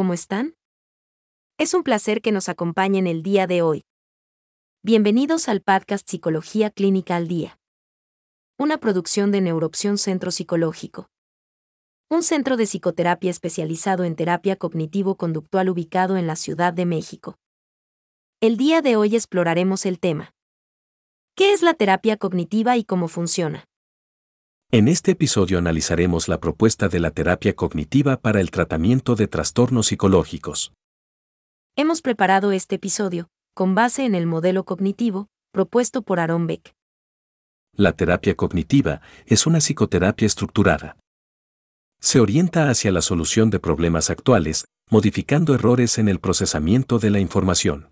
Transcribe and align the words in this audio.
¿cómo 0.00 0.14
están? 0.14 0.54
Es 1.58 1.74
un 1.74 1.82
placer 1.82 2.22
que 2.22 2.32
nos 2.32 2.48
acompañen 2.48 3.06
el 3.06 3.22
día 3.22 3.46
de 3.46 3.60
hoy. 3.60 3.84
Bienvenidos 4.82 5.46
al 5.46 5.60
podcast 5.60 6.08
Psicología 6.08 6.70
Clínica 6.70 7.16
al 7.16 7.28
Día. 7.28 7.60
Una 8.58 8.78
producción 8.78 9.30
de 9.30 9.42
Neuroopción 9.42 9.98
Centro 9.98 10.30
Psicológico. 10.30 11.10
Un 12.08 12.22
centro 12.22 12.56
de 12.56 12.64
psicoterapia 12.64 13.30
especializado 13.30 14.04
en 14.04 14.16
terapia 14.16 14.56
cognitivo-conductual 14.56 15.68
ubicado 15.68 16.16
en 16.16 16.26
la 16.26 16.36
Ciudad 16.36 16.72
de 16.72 16.86
México. 16.86 17.36
El 18.40 18.56
día 18.56 18.80
de 18.80 18.96
hoy 18.96 19.14
exploraremos 19.14 19.84
el 19.84 20.00
tema. 20.00 20.32
¿Qué 21.34 21.52
es 21.52 21.60
la 21.60 21.74
terapia 21.74 22.16
cognitiva 22.16 22.78
y 22.78 22.84
cómo 22.84 23.06
funciona? 23.06 23.66
En 24.72 24.86
este 24.86 25.10
episodio 25.10 25.58
analizaremos 25.58 26.28
la 26.28 26.38
propuesta 26.38 26.88
de 26.88 27.00
la 27.00 27.10
terapia 27.10 27.56
cognitiva 27.56 28.18
para 28.18 28.40
el 28.40 28.52
tratamiento 28.52 29.16
de 29.16 29.26
trastornos 29.26 29.88
psicológicos. 29.88 30.72
Hemos 31.74 32.02
preparado 32.02 32.52
este 32.52 32.76
episodio, 32.76 33.26
con 33.52 33.74
base 33.74 34.04
en 34.04 34.14
el 34.14 34.26
modelo 34.26 34.64
cognitivo, 34.64 35.26
propuesto 35.50 36.02
por 36.02 36.20
Aaron 36.20 36.46
Beck. 36.46 36.72
La 37.74 37.94
terapia 37.94 38.36
cognitiva 38.36 39.00
es 39.26 39.44
una 39.44 39.58
psicoterapia 39.58 40.26
estructurada. 40.26 40.96
Se 42.00 42.20
orienta 42.20 42.70
hacia 42.70 42.92
la 42.92 43.02
solución 43.02 43.50
de 43.50 43.58
problemas 43.58 44.08
actuales, 44.08 44.66
modificando 44.88 45.52
errores 45.52 45.98
en 45.98 46.08
el 46.08 46.20
procesamiento 46.20 47.00
de 47.00 47.10
la 47.10 47.18
información. 47.18 47.90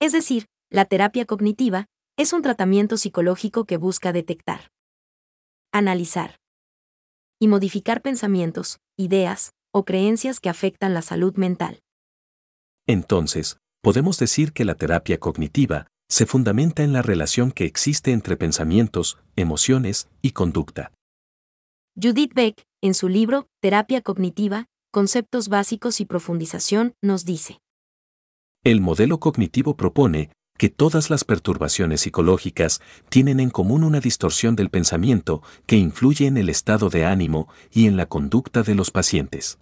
Es 0.00 0.12
decir, 0.12 0.46
la 0.70 0.86
terapia 0.86 1.26
cognitiva 1.26 1.84
es 2.16 2.32
un 2.32 2.40
tratamiento 2.40 2.96
psicológico 2.96 3.66
que 3.66 3.76
busca 3.76 4.14
detectar 4.14 4.70
analizar 5.78 6.36
y 7.40 7.48
modificar 7.48 8.02
pensamientos, 8.02 8.78
ideas 8.96 9.52
o 9.72 9.84
creencias 9.84 10.40
que 10.40 10.48
afectan 10.48 10.94
la 10.94 11.02
salud 11.02 11.36
mental. 11.36 11.80
Entonces, 12.86 13.58
podemos 13.82 14.18
decir 14.18 14.52
que 14.52 14.64
la 14.64 14.74
terapia 14.74 15.18
cognitiva 15.18 15.88
se 16.08 16.24
fundamenta 16.24 16.82
en 16.82 16.92
la 16.92 17.02
relación 17.02 17.50
que 17.50 17.64
existe 17.64 18.12
entre 18.12 18.36
pensamientos, 18.36 19.18
emociones 19.34 20.08
y 20.22 20.30
conducta. 20.30 20.92
Judith 22.00 22.32
Beck, 22.34 22.62
en 22.82 22.94
su 22.94 23.08
libro 23.08 23.48
Terapia 23.60 24.02
Cognitiva, 24.02 24.66
Conceptos 24.92 25.48
Básicos 25.48 26.00
y 26.00 26.04
Profundización, 26.04 26.94
nos 27.02 27.24
dice. 27.24 27.58
El 28.64 28.80
modelo 28.80 29.18
cognitivo 29.18 29.76
propone 29.76 30.30
que 30.56 30.68
todas 30.68 31.10
las 31.10 31.24
perturbaciones 31.24 32.00
psicológicas 32.02 32.80
tienen 33.08 33.40
en 33.40 33.50
común 33.50 33.84
una 33.84 34.00
distorsión 34.00 34.56
del 34.56 34.70
pensamiento 34.70 35.42
que 35.66 35.76
influye 35.76 36.26
en 36.26 36.36
el 36.36 36.48
estado 36.48 36.90
de 36.90 37.04
ánimo 37.04 37.48
y 37.70 37.86
en 37.86 37.96
la 37.96 38.06
conducta 38.06 38.62
de 38.62 38.74
los 38.74 38.90
pacientes. 38.90 39.58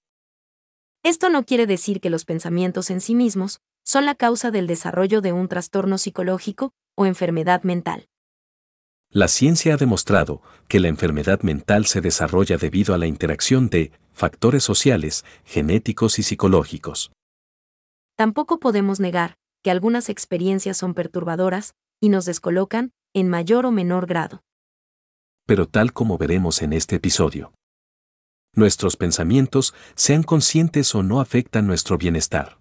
Esto 1.03 1.29
no 1.29 1.45
quiere 1.45 1.67
decir 1.67 2.01
que 2.01 2.11
los 2.11 2.25
pensamientos 2.25 2.91
en 2.91 3.01
sí 3.01 3.15
mismos 3.15 3.61
son 3.85 4.07
la 4.07 4.15
causa 4.15 4.51
del 4.51 4.67
desarrollo 4.67 5.21
de 5.21 5.33
un 5.33 5.49
trastorno 5.49 5.99
psicológico 5.99 6.73
o 6.97 7.07
enfermedad 7.07 7.63
mental. 7.63 8.09
La 9.11 9.29
ciencia 9.29 9.75
ha 9.75 9.77
demostrado 9.77 10.43
que 10.67 10.81
la 10.81 10.89
enfermedad 10.89 11.43
mental 11.43 11.87
se 11.87 12.01
desarrolla 12.01 12.57
debido 12.57 12.95
a 12.95 12.99
la 12.99 13.07
interacción 13.07 13.69
de 13.69 13.93
factores 14.13 14.65
sociales, 14.65 15.25
genéticos 15.45 16.19
y 16.19 16.23
psicológicos. 16.23 17.13
Tampoco 18.17 18.59
podemos 18.59 18.99
negar 18.99 19.37
que 19.65 19.71
algunas 19.71 20.11
experiencias 20.11 20.77
son 20.77 20.93
perturbadoras 20.93 21.75
y 22.01 22.11
nos 22.11 22.27
descolocan, 22.27 22.93
en 23.15 23.31
mayor 23.31 23.65
o 23.65 23.73
menor 23.73 24.07
grado. 24.07 24.43
Pero 25.47 25.67
tal 25.67 25.95
como 25.95 26.19
veremos 26.19 26.61
en 26.61 26.75
este 26.75 26.97
episodio, 26.97 27.55
nuestros 28.55 28.97
pensamientos, 28.97 29.75
sean 29.95 30.23
conscientes 30.23 30.95
o 30.95 31.03
no, 31.03 31.21
afectan 31.21 31.67
nuestro 31.67 31.97
bienestar. 31.97 32.59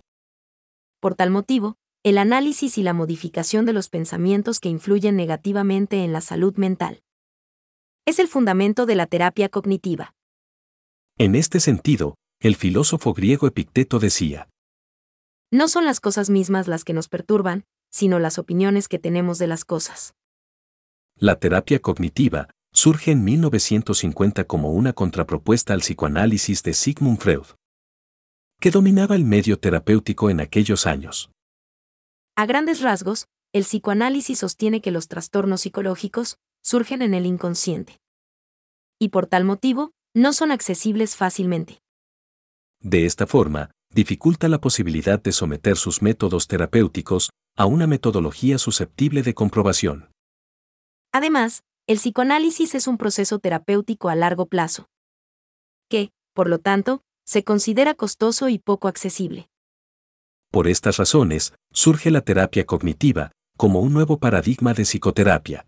Por 1.01 1.15
tal 1.15 1.29
motivo, 1.29 1.75
el 2.03 2.17
análisis 2.17 2.77
y 2.77 2.83
la 2.83 2.93
modificación 2.93 3.65
de 3.65 3.73
los 3.73 3.89
pensamientos 3.89 4.59
que 4.59 4.69
influyen 4.69 5.15
negativamente 5.17 6.03
en 6.03 6.13
la 6.13 6.21
salud 6.21 6.55
mental. 6.55 7.03
Es 8.05 8.19
el 8.19 8.27
fundamento 8.27 8.85
de 8.85 8.95
la 8.95 9.07
terapia 9.07 9.49
cognitiva. 9.49 10.13
En 11.17 11.35
este 11.35 11.59
sentido, 11.59 12.15
el 12.39 12.55
filósofo 12.55 13.13
griego 13.13 13.45
Epicteto 13.45 13.99
decía, 13.99 14.49
no 15.53 15.67
son 15.67 15.85
las 15.85 15.99
cosas 15.99 16.31
mismas 16.31 16.67
las 16.67 16.83
que 16.83 16.93
nos 16.93 17.07
perturban, 17.07 17.63
sino 17.91 18.17
las 18.17 18.39
opiniones 18.39 18.87
que 18.87 18.97
tenemos 18.97 19.37
de 19.37 19.45
las 19.45 19.65
cosas. 19.65 20.15
La 21.15 21.39
terapia 21.39 21.79
cognitiva 21.79 22.49
surge 22.73 23.11
en 23.11 23.23
1950 23.23 24.45
como 24.45 24.71
una 24.71 24.93
contrapropuesta 24.93 25.73
al 25.73 25.81
psicoanálisis 25.81 26.63
de 26.63 26.73
Sigmund 26.73 27.19
Freud, 27.19 27.45
que 28.59 28.71
dominaba 28.71 29.15
el 29.15 29.25
medio 29.25 29.59
terapéutico 29.59 30.31
en 30.31 30.39
aquellos 30.39 30.87
años. 30.87 31.29
A 32.35 32.47
grandes 32.47 32.81
rasgos, 32.81 33.27
el 33.53 33.61
psicoanálisis 33.61 34.39
sostiene 34.39 34.81
que 34.81 34.89
los 34.89 35.07
trastornos 35.07 35.61
psicológicos 35.61 36.37
surgen 36.63 37.03
en 37.03 37.13
el 37.13 37.27
inconsciente. 37.27 37.99
Y 38.99 39.09
por 39.09 39.27
tal 39.27 39.43
motivo, 39.45 39.91
no 40.15 40.33
son 40.33 40.51
accesibles 40.51 41.15
fácilmente. 41.15 41.79
De 42.79 43.05
esta 43.05 43.27
forma, 43.27 43.69
dificulta 43.93 44.47
la 44.47 44.59
posibilidad 44.59 45.21
de 45.21 45.31
someter 45.31 45.77
sus 45.77 46.01
métodos 46.01 46.47
terapéuticos 46.47 47.29
a 47.55 47.65
una 47.65 47.87
metodología 47.87 48.57
susceptible 48.57 49.21
de 49.21 49.33
comprobación. 49.33 50.09
Además, 51.11 51.63
el 51.87 51.97
psicoanálisis 51.97 52.73
es 52.73 52.87
un 52.87 52.97
proceso 52.97 53.39
terapéutico 53.39 54.09
a 54.09 54.15
largo 54.15 54.47
plazo, 54.47 54.87
que, 55.89 56.11
por 56.33 56.49
lo 56.49 56.57
tanto, 56.57 57.01
se 57.25 57.43
considera 57.43 57.93
costoso 57.93 58.49
y 58.49 58.57
poco 58.57 58.87
accesible. 58.87 59.47
Por 60.51 60.67
estas 60.67 60.97
razones, 60.97 61.53
surge 61.71 62.09
la 62.09 62.21
terapia 62.21 62.65
cognitiva, 62.65 63.31
como 63.57 63.81
un 63.81 63.93
nuevo 63.93 64.17
paradigma 64.17 64.73
de 64.73 64.83
psicoterapia. 64.83 65.65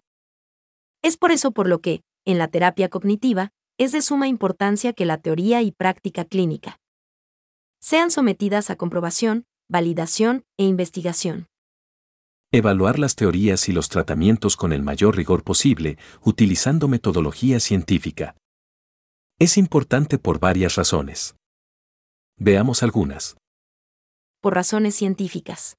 Es 1.04 1.18
por 1.18 1.32
eso 1.32 1.52
por 1.52 1.68
lo 1.68 1.82
que, 1.82 2.02
en 2.26 2.40
la 2.40 2.48
terapia 2.48 2.90
cognitiva, 2.90 3.52
es 3.78 3.92
de 3.92 4.02
suma 4.02 4.28
importancia 4.28 4.94
que 4.94 5.06
la 5.06 5.20
teoría 5.20 5.62
y 5.62 5.72
práctica 5.72 6.26
clínica 6.26 6.80
sean 7.86 8.10
sometidas 8.10 8.72
a 8.72 8.78
comprobación, 8.78 9.46
validación 9.70 10.44
e 10.58 10.64
investigación. 10.64 11.46
Evaluar 12.52 12.98
las 12.98 13.16
teorías 13.16 13.70
y 13.70 13.74
los 13.74 13.90
tratamientos 13.90 14.58
con 14.58 14.74
el 14.74 14.82
mayor 14.82 15.16
rigor 15.16 15.44
posible, 15.44 16.00
utilizando 16.24 16.88
metodología 16.88 17.60
científica. 17.60 18.36
Es 19.38 19.56
importante 19.60 20.18
por 20.18 20.40
varias 20.40 20.74
razones. 20.74 21.36
Veamos 22.38 22.82
algunas. 22.82 23.38
Por 24.42 24.56
razones 24.56 24.96
científicas. 24.96 25.78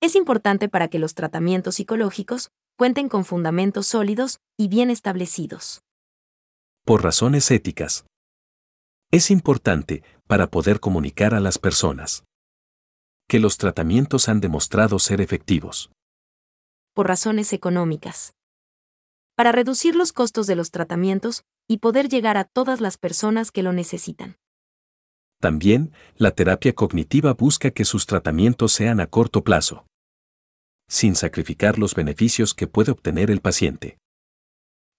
Es 0.00 0.16
importante 0.16 0.68
para 0.68 0.88
que 0.88 0.98
los 0.98 1.14
tratamientos 1.14 1.76
psicológicos 1.76 2.50
cuenten 2.76 3.08
con 3.08 3.24
fundamentos 3.24 3.86
sólidos 3.86 4.40
y 4.58 4.66
bien 4.66 4.90
establecidos. 4.90 5.82
Por 6.84 7.04
razones 7.04 7.48
éticas. 7.52 8.06
Es 9.12 9.30
importante, 9.30 10.02
para 10.26 10.48
poder 10.48 10.80
comunicar 10.80 11.34
a 11.34 11.40
las 11.40 11.58
personas, 11.58 12.24
que 13.28 13.40
los 13.40 13.58
tratamientos 13.58 14.28
han 14.28 14.40
demostrado 14.40 14.98
ser 14.98 15.20
efectivos. 15.20 15.90
Por 16.94 17.08
razones 17.08 17.52
económicas. 17.52 18.34
Para 19.34 19.52
reducir 19.52 19.94
los 19.94 20.12
costos 20.12 20.46
de 20.46 20.56
los 20.56 20.70
tratamientos 20.70 21.44
y 21.68 21.78
poder 21.78 22.08
llegar 22.08 22.36
a 22.36 22.44
todas 22.44 22.80
las 22.80 22.96
personas 22.96 23.50
que 23.50 23.62
lo 23.62 23.72
necesitan. 23.72 24.36
También, 25.40 25.92
la 26.16 26.30
terapia 26.30 26.74
cognitiva 26.74 27.34
busca 27.34 27.70
que 27.70 27.84
sus 27.84 28.06
tratamientos 28.06 28.72
sean 28.72 29.00
a 29.00 29.06
corto 29.06 29.44
plazo, 29.44 29.86
sin 30.88 31.14
sacrificar 31.14 31.78
los 31.78 31.94
beneficios 31.94 32.54
que 32.54 32.66
puede 32.66 32.92
obtener 32.92 33.30
el 33.30 33.40
paciente. 33.40 33.98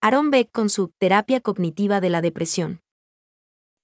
Aaron 0.01 0.29
Beck 0.29 0.51
con 0.51 0.69
su 0.69 0.89
terapia 0.99 1.41
cognitiva 1.41 2.01
de 2.01 2.09
la 2.11 2.21
depresión. 2.21 2.81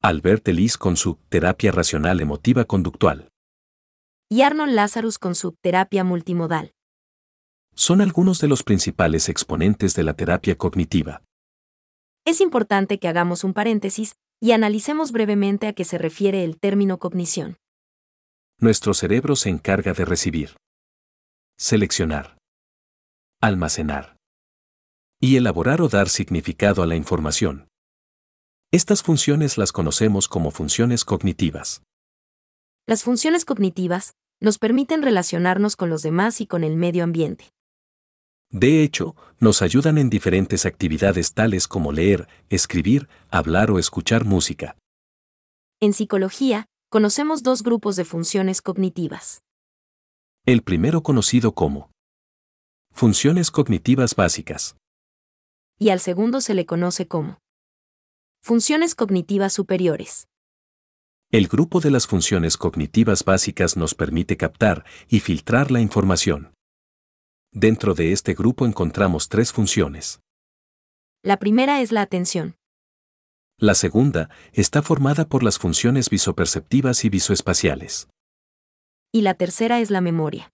Albert 0.06 0.46
Ellis 0.50 0.78
con 0.78 0.98
su 0.98 1.16
terapia 1.30 1.72
racional 1.72 2.20
emotiva 2.20 2.66
conductual. 2.66 3.30
Y 4.30 4.42
Arnold 4.42 4.74
Lazarus 4.74 5.18
con 5.18 5.34
su 5.34 5.54
terapia 5.54 6.04
multimodal. 6.04 6.74
Son 7.74 8.02
algunos 8.02 8.42
de 8.42 8.50
los 8.50 8.64
principales 8.64 9.30
exponentes 9.30 9.96
de 9.96 10.04
la 10.04 10.14
terapia 10.14 10.58
cognitiva. 10.58 11.24
Es 12.26 12.42
importante 12.42 13.00
que 13.00 13.08
hagamos 13.08 13.46
un 13.46 13.54
paréntesis 13.54 14.16
y 14.42 14.52
analicemos 14.52 15.14
brevemente 15.14 15.68
a 15.68 15.74
qué 15.74 15.86
se 15.86 15.98
refiere 15.98 16.44
el 16.44 16.60
término 16.60 17.00
cognición. 17.00 17.56
Nuestro 18.60 18.94
cerebro 18.94 19.38
se 19.38 19.52
encarga 19.52 19.94
de 19.94 20.04
recibir, 20.04 20.58
seleccionar, 21.58 22.38
almacenar 23.42 24.18
y 25.22 25.38
elaborar 25.38 25.82
o 25.82 25.88
dar 25.88 26.10
significado 26.10 26.84
a 26.84 26.88
la 26.88 26.98
información. 26.98 27.70
Estas 28.74 29.04
funciones 29.04 29.60
las 29.60 29.72
conocemos 29.72 30.28
como 30.28 30.50
funciones 30.50 31.06
cognitivas. 31.06 31.84
Las 32.88 33.04
funciones 33.04 33.46
cognitivas 33.46 34.16
nos 34.42 34.58
permiten 34.58 35.04
relacionarnos 35.04 35.76
con 35.76 35.92
los 35.92 36.02
demás 36.02 36.42
y 36.42 36.48
con 36.48 36.64
el 36.64 36.76
medio 36.76 37.04
ambiente. 37.04 37.52
De 38.50 38.82
hecho, 38.82 39.16
nos 39.40 39.62
ayudan 39.62 40.00
en 40.00 40.10
diferentes 40.10 40.66
actividades 40.66 41.36
tales 41.36 41.68
como 41.68 41.92
leer, 41.92 42.28
escribir, 42.50 43.10
hablar 43.30 43.70
o 43.70 43.78
escuchar 43.78 44.26
música. 44.26 44.76
En 45.80 45.94
psicología, 45.94 46.66
conocemos 46.90 47.44
dos 47.44 47.62
grupos 47.62 47.96
de 47.96 48.06
funciones 48.06 48.64
cognitivas. 48.64 49.44
El 50.48 50.64
primero 50.64 51.04
conocido 51.04 51.54
como 51.54 51.92
funciones 52.92 53.52
cognitivas 53.52 54.16
básicas. 54.16 54.78
Y 55.78 55.90
al 55.90 56.00
segundo 56.00 56.42
se 56.42 56.56
le 56.56 56.66
conoce 56.66 57.08
como 57.08 57.43
funciones 58.44 58.94
cognitivas 58.94 59.54
superiores. 59.54 60.28
El 61.32 61.48
grupo 61.48 61.80
de 61.80 61.92
las 61.92 62.08
funciones 62.08 62.58
cognitivas 62.58 63.24
básicas 63.24 63.78
nos 63.78 63.96
permite 63.96 64.36
captar 64.36 64.84
y 65.08 65.22
filtrar 65.22 65.72
la 65.72 65.80
información. 65.80 66.54
Dentro 67.54 67.94
de 67.94 68.12
este 68.12 68.34
grupo 68.34 68.66
encontramos 68.66 69.30
tres 69.30 69.54
funciones. 69.54 70.20
La 71.24 71.38
primera 71.38 71.80
es 71.80 71.94
la 71.94 72.02
atención. 72.02 72.58
La 73.58 73.76
segunda 73.76 74.30
está 74.52 74.82
formada 74.82 75.30
por 75.30 75.42
las 75.42 75.58
funciones 75.58 76.10
visoperceptivas 76.10 77.06
y 77.06 77.10
visoespaciales. 77.10 78.10
Y 79.14 79.22
la 79.22 79.36
tercera 79.36 79.80
es 79.80 79.90
la 79.90 80.02
memoria. 80.02 80.53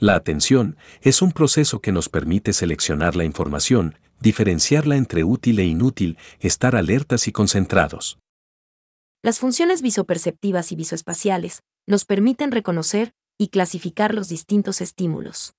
La 0.00 0.14
atención 0.14 0.76
es 1.00 1.22
un 1.22 1.32
proceso 1.32 1.80
que 1.80 1.90
nos 1.90 2.08
permite 2.08 2.52
seleccionar 2.52 3.16
la 3.16 3.24
información, 3.24 3.98
diferenciarla 4.20 4.96
entre 4.96 5.24
útil 5.24 5.58
e 5.58 5.64
inútil, 5.64 6.18
estar 6.38 6.76
alertas 6.76 7.26
y 7.26 7.32
concentrados. 7.32 8.20
Las 9.22 9.40
funciones 9.40 9.82
visoperceptivas 9.82 10.70
y 10.70 10.76
visoespaciales 10.76 11.62
nos 11.88 12.04
permiten 12.04 12.52
reconocer 12.52 13.12
y 13.38 13.48
clasificar 13.48 14.14
los 14.14 14.28
distintos 14.28 14.80
estímulos. 14.80 15.54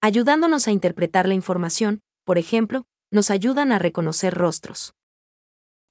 Ayudándonos 0.00 0.68
a 0.68 0.70
interpretar 0.70 1.26
la 1.26 1.34
información, 1.34 2.00
por 2.24 2.38
ejemplo, 2.38 2.84
nos 3.10 3.30
ayudan 3.30 3.72
a 3.72 3.80
reconocer 3.80 4.34
rostros. 4.34 4.94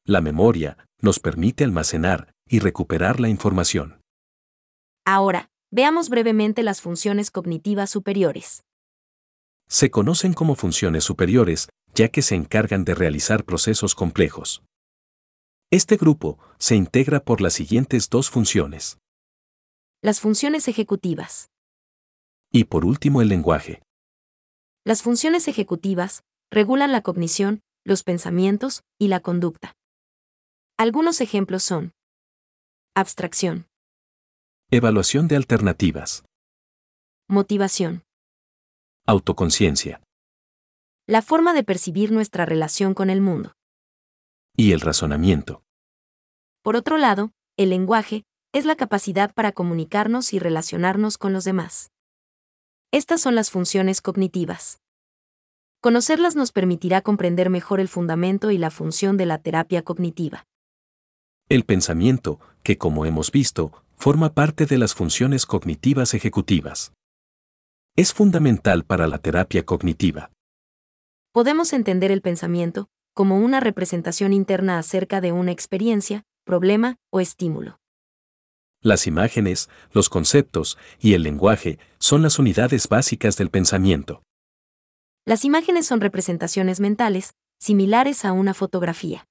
La 0.05 0.21
memoria 0.21 0.77
nos 1.01 1.19
permite 1.19 1.65
almacenar 1.65 2.33
y 2.47 2.59
recuperar 2.59 3.19
la 3.19 3.27
información. 3.27 4.01
Ahora, 5.05 5.50
veamos 5.71 6.09
brevemente 6.09 6.63
las 6.63 6.81
funciones 6.81 7.31
cognitivas 7.31 7.89
superiores. 7.89 8.63
Se 9.67 9.89
conocen 9.89 10.33
como 10.33 10.55
funciones 10.55 11.05
superiores, 11.05 11.69
ya 11.95 12.09
que 12.09 12.21
se 12.21 12.35
encargan 12.35 12.83
de 12.83 12.93
realizar 12.93 13.45
procesos 13.45 13.95
complejos. 13.95 14.63
Este 15.71 15.95
grupo 15.95 16.37
se 16.59 16.75
integra 16.75 17.23
por 17.23 17.39
las 17.39 17.53
siguientes 17.53 18.09
dos 18.09 18.29
funciones. 18.29 18.97
Las 20.01 20.19
funciones 20.19 20.67
ejecutivas. 20.67 21.49
Y 22.51 22.65
por 22.65 22.83
último 22.83 23.21
el 23.21 23.29
lenguaje. 23.29 23.81
Las 24.83 25.01
funciones 25.01 25.47
ejecutivas 25.47 26.23
regulan 26.51 26.91
la 26.91 27.01
cognición, 27.01 27.61
los 27.85 28.03
pensamientos 28.03 28.83
y 28.99 29.07
la 29.07 29.21
conducta. 29.21 29.73
Algunos 30.77 31.21
ejemplos 31.21 31.63
son 31.63 31.93
abstracción, 32.93 33.67
Evaluación 34.73 35.27
de 35.27 35.35
alternativas. 35.35 36.23
motivación, 37.27 38.03
Autoconciencia. 39.05 40.01
la 41.07 41.21
forma 41.21 41.53
de 41.53 41.63
percibir 41.63 42.11
nuestra 42.11 42.45
relación 42.45 42.93
con 42.93 43.09
el 43.09 43.19
mundo. 43.21 43.51
Y 44.55 44.71
el 44.71 44.79
razonamiento. 44.81 45.61
Por 46.61 46.75
otro 46.77 46.97
lado, 46.97 47.31
el 47.57 47.69
lenguaje 47.71 48.23
es 48.53 48.65
la 48.65 48.75
capacidad 48.75 49.33
para 49.33 49.51
comunicarnos 49.51 50.33
y 50.33 50.39
relacionarnos 50.39 51.17
con 51.17 51.33
los 51.33 51.43
demás. 51.43 51.89
Estas 52.91 53.21
son 53.21 53.35
las 53.35 53.49
funciones 53.51 54.01
cognitivas. 54.01 54.77
Conocerlas 55.81 56.35
nos 56.35 56.51
permitirá 56.51 57.01
comprender 57.01 57.49
mejor 57.49 57.79
el 57.79 57.87
fundamento 57.87 58.51
y 58.51 58.57
la 58.57 58.69
función 58.69 59.17
de 59.17 59.25
la 59.25 59.37
terapia 59.39 59.81
cognitiva. 59.81 60.45
El 61.49 61.63
pensamiento, 61.65 62.39
que 62.63 62.77
como 62.77 63.05
hemos 63.05 63.31
visto, 63.31 63.83
forma 64.01 64.33
parte 64.33 64.65
de 64.65 64.79
las 64.79 64.95
funciones 64.95 65.45
cognitivas 65.45 66.15
ejecutivas. 66.15 66.91
Es 67.95 68.13
fundamental 68.13 68.83
para 68.83 69.05
la 69.05 69.19
terapia 69.19 69.63
cognitiva. 69.63 70.31
Podemos 71.31 71.71
entender 71.71 72.09
el 72.11 72.23
pensamiento 72.23 72.89
como 73.13 73.37
una 73.37 73.59
representación 73.59 74.33
interna 74.33 74.79
acerca 74.79 75.21
de 75.21 75.31
una 75.33 75.51
experiencia, 75.51 76.23
problema 76.45 76.95
o 77.11 77.19
estímulo. 77.19 77.77
Las 78.81 79.05
imágenes, 79.05 79.69
los 79.91 80.09
conceptos 80.09 80.79
y 80.99 81.13
el 81.13 81.21
lenguaje 81.21 81.77
son 81.99 82.23
las 82.23 82.39
unidades 82.39 82.89
básicas 82.89 83.37
del 83.37 83.51
pensamiento. 83.51 84.23
Las 85.27 85.45
imágenes 85.45 85.85
son 85.85 86.01
representaciones 86.01 86.79
mentales, 86.79 87.35
similares 87.59 88.25
a 88.25 88.31
una 88.31 88.55
fotografía. 88.55 89.27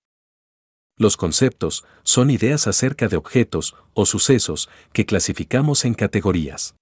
Los 1.00 1.17
conceptos 1.17 1.87
son 2.02 2.29
ideas 2.29 2.67
acerca 2.67 3.08
de 3.08 3.17
objetos 3.17 3.75
o 3.94 4.05
sucesos 4.05 4.69
que 4.93 5.06
clasificamos 5.06 5.87
en 5.87 5.94
categorías. 5.94 6.76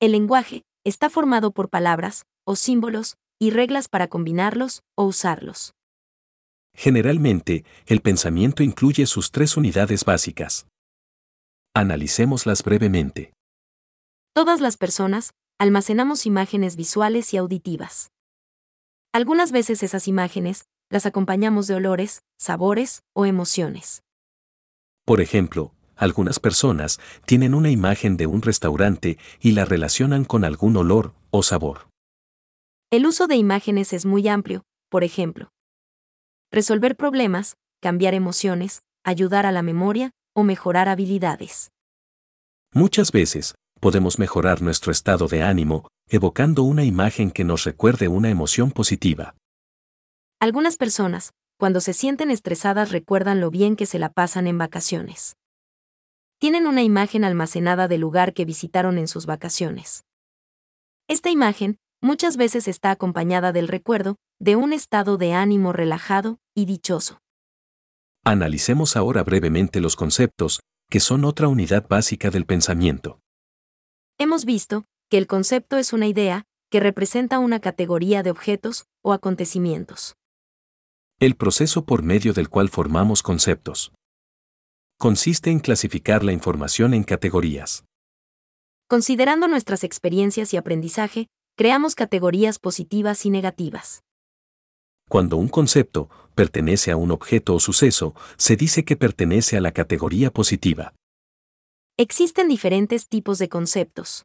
El 0.00 0.12
lenguaje 0.12 0.62
está 0.86 1.10
formado 1.10 1.50
por 1.50 1.68
palabras, 1.68 2.22
o 2.46 2.56
símbolos, 2.56 3.16
y 3.38 3.50
reglas 3.50 3.88
para 3.88 4.08
combinarlos 4.08 4.80
o 4.96 5.04
usarlos. 5.04 5.74
Generalmente, 6.74 7.66
el 7.84 8.00
pensamiento 8.00 8.62
incluye 8.62 9.04
sus 9.04 9.30
tres 9.30 9.58
unidades 9.58 10.06
básicas. 10.06 10.66
Analicémoslas 11.74 12.62
brevemente. 12.62 13.34
Todas 14.32 14.62
las 14.62 14.78
personas 14.78 15.32
almacenamos 15.58 16.24
imágenes 16.24 16.74
visuales 16.74 17.34
y 17.34 17.36
auditivas. 17.36 18.12
Algunas 19.12 19.52
veces 19.52 19.82
esas 19.82 20.08
imágenes 20.08 20.69
las 20.90 21.06
acompañamos 21.06 21.66
de 21.68 21.76
olores, 21.76 22.22
sabores 22.36 23.04
o 23.14 23.24
emociones. 23.24 24.02
Por 25.06 25.20
ejemplo, 25.20 25.72
algunas 25.96 26.40
personas 26.40 26.98
tienen 27.26 27.54
una 27.54 27.70
imagen 27.70 28.16
de 28.16 28.26
un 28.26 28.42
restaurante 28.42 29.18
y 29.40 29.52
la 29.52 29.64
relacionan 29.64 30.24
con 30.24 30.44
algún 30.44 30.76
olor 30.76 31.14
o 31.30 31.42
sabor. 31.42 31.88
El 32.90 33.06
uso 33.06 33.28
de 33.28 33.36
imágenes 33.36 33.92
es 33.92 34.04
muy 34.04 34.26
amplio, 34.28 34.64
por 34.88 35.04
ejemplo, 35.04 35.50
resolver 36.50 36.96
problemas, 36.96 37.56
cambiar 37.80 38.14
emociones, 38.14 38.82
ayudar 39.04 39.46
a 39.46 39.52
la 39.52 39.62
memoria 39.62 40.10
o 40.34 40.42
mejorar 40.42 40.88
habilidades. 40.88 41.70
Muchas 42.72 43.12
veces, 43.12 43.54
podemos 43.78 44.18
mejorar 44.18 44.60
nuestro 44.60 44.90
estado 44.90 45.28
de 45.28 45.42
ánimo 45.42 45.88
evocando 46.08 46.64
una 46.64 46.84
imagen 46.84 47.30
que 47.30 47.44
nos 47.44 47.64
recuerde 47.64 48.08
una 48.08 48.30
emoción 48.30 48.72
positiva. 48.72 49.36
Algunas 50.42 50.78
personas, 50.78 51.34
cuando 51.58 51.82
se 51.82 51.92
sienten 51.92 52.30
estresadas, 52.30 52.92
recuerdan 52.92 53.42
lo 53.42 53.50
bien 53.50 53.76
que 53.76 53.84
se 53.84 53.98
la 53.98 54.08
pasan 54.08 54.46
en 54.46 54.56
vacaciones. 54.56 55.36
Tienen 56.38 56.66
una 56.66 56.82
imagen 56.82 57.24
almacenada 57.24 57.88
del 57.88 58.00
lugar 58.00 58.32
que 58.32 58.46
visitaron 58.46 58.96
en 58.96 59.06
sus 59.06 59.26
vacaciones. 59.26 60.06
Esta 61.08 61.28
imagen 61.28 61.76
muchas 62.00 62.38
veces 62.38 62.68
está 62.68 62.90
acompañada 62.90 63.52
del 63.52 63.68
recuerdo 63.68 64.16
de 64.38 64.56
un 64.56 64.72
estado 64.72 65.18
de 65.18 65.34
ánimo 65.34 65.74
relajado 65.74 66.38
y 66.54 66.64
dichoso. 66.64 67.18
Analicemos 68.24 68.96
ahora 68.96 69.22
brevemente 69.22 69.82
los 69.82 69.94
conceptos, 69.94 70.60
que 70.88 71.00
son 71.00 71.26
otra 71.26 71.48
unidad 71.48 71.86
básica 71.86 72.30
del 72.30 72.46
pensamiento. 72.46 73.20
Hemos 74.16 74.46
visto 74.46 74.86
que 75.10 75.18
el 75.18 75.26
concepto 75.26 75.76
es 75.76 75.92
una 75.92 76.06
idea 76.06 76.46
que 76.70 76.80
representa 76.80 77.38
una 77.38 77.60
categoría 77.60 78.22
de 78.22 78.30
objetos 78.30 78.86
o 79.02 79.12
acontecimientos. 79.12 80.16
El 81.22 81.36
proceso 81.36 81.84
por 81.84 82.02
medio 82.02 82.32
del 82.32 82.48
cual 82.48 82.70
formamos 82.70 83.22
conceptos. 83.22 83.92
Consiste 84.98 85.50
en 85.50 85.58
clasificar 85.58 86.24
la 86.24 86.32
información 86.32 86.94
en 86.94 87.04
categorías. 87.04 87.84
Considerando 88.88 89.46
nuestras 89.46 89.84
experiencias 89.84 90.54
y 90.54 90.56
aprendizaje, 90.56 91.26
creamos 91.58 91.94
categorías 91.94 92.58
positivas 92.58 93.26
y 93.26 93.30
negativas. 93.30 94.02
Cuando 95.10 95.36
un 95.36 95.48
concepto 95.48 96.08
pertenece 96.34 96.90
a 96.90 96.96
un 96.96 97.10
objeto 97.10 97.54
o 97.54 97.60
suceso, 97.60 98.14
se 98.38 98.56
dice 98.56 98.86
que 98.86 98.96
pertenece 98.96 99.58
a 99.58 99.60
la 99.60 99.72
categoría 99.72 100.30
positiva. 100.30 100.94
Existen 101.98 102.48
diferentes 102.48 103.08
tipos 103.08 103.38
de 103.38 103.50
conceptos, 103.50 104.24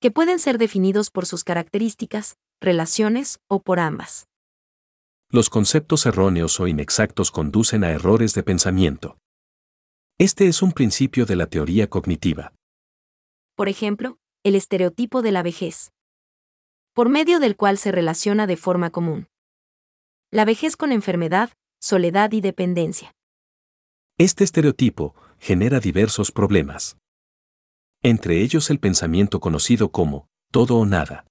que 0.00 0.10
pueden 0.10 0.38
ser 0.38 0.56
definidos 0.56 1.10
por 1.10 1.26
sus 1.26 1.44
características, 1.44 2.38
relaciones 2.62 3.40
o 3.46 3.60
por 3.60 3.78
ambas. 3.78 4.26
Los 5.34 5.48
conceptos 5.48 6.04
erróneos 6.04 6.60
o 6.60 6.66
inexactos 6.66 7.30
conducen 7.30 7.84
a 7.84 7.90
errores 7.90 8.34
de 8.34 8.42
pensamiento. 8.42 9.16
Este 10.18 10.46
es 10.46 10.60
un 10.60 10.72
principio 10.72 11.24
de 11.24 11.36
la 11.36 11.46
teoría 11.46 11.88
cognitiva. 11.88 12.52
Por 13.56 13.70
ejemplo, 13.70 14.18
el 14.44 14.56
estereotipo 14.56 15.22
de 15.22 15.32
la 15.32 15.42
vejez, 15.42 15.90
por 16.92 17.08
medio 17.08 17.40
del 17.40 17.56
cual 17.56 17.78
se 17.78 17.92
relaciona 17.92 18.46
de 18.46 18.58
forma 18.58 18.90
común. 18.90 19.26
La 20.30 20.44
vejez 20.44 20.76
con 20.76 20.92
enfermedad, 20.92 21.48
soledad 21.80 22.32
y 22.32 22.42
dependencia. 22.42 23.14
Este 24.18 24.44
estereotipo 24.44 25.14
genera 25.38 25.80
diversos 25.80 26.30
problemas. 26.30 26.98
Entre 28.02 28.42
ellos 28.42 28.68
el 28.68 28.80
pensamiento 28.80 29.40
conocido 29.40 29.92
como 29.92 30.28
todo 30.50 30.76
o 30.76 30.84
nada. 30.84 31.24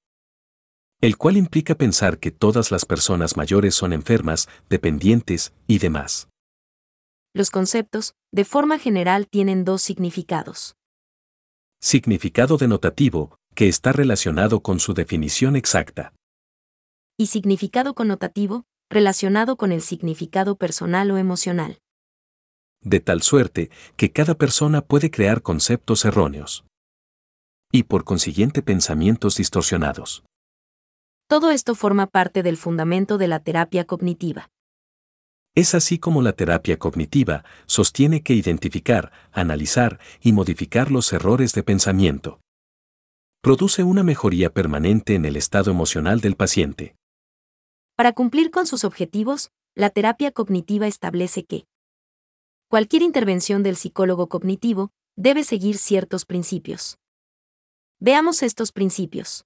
El 1.01 1.17
cual 1.17 1.35
implica 1.35 1.73
pensar 1.73 2.19
que 2.19 2.29
todas 2.29 2.69
las 2.69 2.85
personas 2.85 3.35
mayores 3.35 3.73
son 3.73 3.91
enfermas, 3.91 4.47
dependientes 4.69 5.51
y 5.67 5.79
demás. 5.79 6.27
los 7.33 7.49
conceptos, 7.49 8.13
de 8.31 8.45
forma 8.45 8.77
general, 8.77 9.27
tienen 9.27 9.63
dos 9.63 9.81
significados. 9.81 10.75
Significado 11.81 12.57
denotativo, 12.57 13.37
que 13.55 13.67
está 13.67 13.93
relacionado 13.93 14.61
con 14.61 14.79
su 14.79 14.93
definición 14.93 15.55
exacta. 15.55 16.13
Y 17.17 17.27
significado 17.27 17.95
connotativo, 17.95 18.65
relacionado 18.89 19.55
con 19.55 19.71
el 19.71 19.81
significado 19.81 20.55
personal 20.57 21.09
o 21.09 21.17
emocional. 21.17 21.79
De 22.83 22.99
tal 22.99 23.21
suerte 23.21 23.71
que 23.95 24.11
cada 24.11 24.35
persona 24.35 24.81
puede 24.81 25.09
crear 25.09 25.41
conceptos 25.41 26.03
erróneos. 26.05 26.65
Y 27.71 27.83
por 27.83 28.03
consiguiente 28.03 28.61
pensamientos 28.61 29.37
distorsionados. 29.37 30.23
Todo 31.31 31.49
esto 31.51 31.75
forma 31.75 32.07
parte 32.07 32.43
del 32.43 32.57
fundamento 32.57 33.17
de 33.17 33.29
la 33.29 33.39
terapia 33.39 33.85
cognitiva. 33.85 34.49
Es 35.55 35.73
así 35.75 35.97
como 35.97 36.21
la 36.21 36.33
terapia 36.33 36.77
cognitiva 36.77 37.45
sostiene 37.67 38.21
que 38.21 38.33
identificar, 38.33 39.13
analizar 39.31 39.97
y 40.19 40.33
modificar 40.33 40.91
los 40.91 41.13
errores 41.13 41.53
de 41.53 41.63
pensamiento 41.63 42.41
produce 43.41 43.83
una 43.83 44.03
mejoría 44.03 44.53
permanente 44.53 45.15
en 45.15 45.23
el 45.23 45.37
estado 45.37 45.71
emocional 45.71 46.19
del 46.19 46.35
paciente. 46.35 46.95
Para 47.95 48.11
cumplir 48.11 48.51
con 48.51 48.67
sus 48.67 48.83
objetivos, 48.83 49.51
la 49.73 49.89
terapia 49.89 50.31
cognitiva 50.31 50.85
establece 50.85 51.45
que 51.45 51.63
cualquier 52.67 53.03
intervención 53.03 53.63
del 53.63 53.77
psicólogo 53.77 54.27
cognitivo 54.27 54.91
debe 55.15 55.45
seguir 55.45 55.77
ciertos 55.77 56.25
principios. 56.25 56.97
Veamos 58.01 58.43
estos 58.43 58.73
principios. 58.73 59.45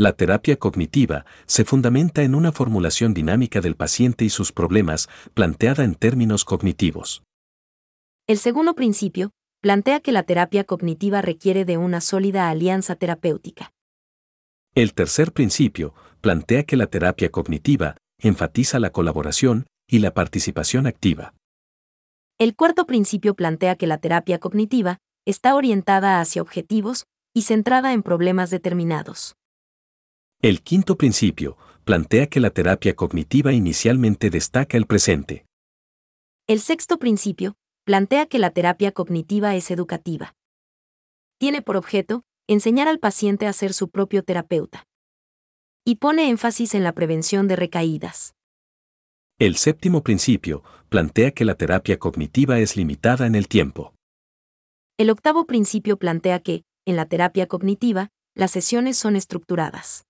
La 0.00 0.12
terapia 0.12 0.56
cognitiva 0.56 1.26
se 1.46 1.64
fundamenta 1.64 2.22
en 2.22 2.36
una 2.36 2.52
formulación 2.52 3.14
dinámica 3.14 3.60
del 3.60 3.74
paciente 3.74 4.24
y 4.24 4.30
sus 4.30 4.52
problemas 4.52 5.08
planteada 5.34 5.82
en 5.82 5.96
términos 5.96 6.44
cognitivos. 6.44 7.24
El 8.28 8.38
segundo 8.38 8.76
principio 8.76 9.32
plantea 9.60 9.98
que 9.98 10.12
la 10.12 10.22
terapia 10.22 10.62
cognitiva 10.62 11.20
requiere 11.20 11.64
de 11.64 11.78
una 11.78 12.00
sólida 12.00 12.48
alianza 12.48 12.94
terapéutica. 12.94 13.72
El 14.76 14.94
tercer 14.94 15.32
principio 15.32 15.94
plantea 16.20 16.62
que 16.62 16.76
la 16.76 16.86
terapia 16.86 17.30
cognitiva 17.30 17.96
enfatiza 18.20 18.78
la 18.78 18.90
colaboración 18.90 19.66
y 19.88 19.98
la 19.98 20.14
participación 20.14 20.86
activa. 20.86 21.34
El 22.38 22.54
cuarto 22.54 22.86
principio 22.86 23.34
plantea 23.34 23.74
que 23.74 23.88
la 23.88 23.98
terapia 23.98 24.38
cognitiva 24.38 24.98
está 25.26 25.56
orientada 25.56 26.20
hacia 26.20 26.40
objetivos 26.40 27.06
y 27.34 27.42
centrada 27.42 27.92
en 27.92 28.04
problemas 28.04 28.50
determinados. 28.50 29.34
El 30.40 30.62
quinto 30.62 30.96
principio 30.96 31.56
plantea 31.84 32.28
que 32.28 32.38
la 32.38 32.50
terapia 32.50 32.94
cognitiva 32.94 33.52
inicialmente 33.52 34.30
destaca 34.30 34.76
el 34.76 34.86
presente. 34.86 35.46
El 36.46 36.60
sexto 36.60 37.00
principio 37.00 37.56
plantea 37.84 38.26
que 38.26 38.38
la 38.38 38.50
terapia 38.50 38.92
cognitiva 38.92 39.56
es 39.56 39.72
educativa. 39.72 40.36
Tiene 41.38 41.60
por 41.60 41.76
objeto 41.76 42.22
enseñar 42.46 42.86
al 42.86 43.00
paciente 43.00 43.48
a 43.48 43.52
ser 43.52 43.72
su 43.72 43.90
propio 43.90 44.22
terapeuta. 44.22 44.84
Y 45.84 45.96
pone 45.96 46.28
énfasis 46.28 46.76
en 46.76 46.84
la 46.84 46.92
prevención 46.92 47.48
de 47.48 47.56
recaídas. 47.56 48.36
El 49.40 49.56
séptimo 49.56 50.04
principio 50.04 50.62
plantea 50.88 51.32
que 51.32 51.44
la 51.44 51.56
terapia 51.56 51.98
cognitiva 51.98 52.60
es 52.60 52.76
limitada 52.76 53.26
en 53.26 53.34
el 53.34 53.48
tiempo. 53.48 53.92
El 54.98 55.10
octavo 55.10 55.46
principio 55.46 55.96
plantea 55.96 56.38
que, 56.38 56.62
en 56.86 56.94
la 56.94 57.06
terapia 57.06 57.48
cognitiva, 57.48 58.10
las 58.36 58.52
sesiones 58.52 58.96
son 58.96 59.16
estructuradas. 59.16 60.04